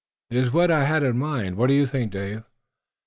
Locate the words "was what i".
0.39-0.85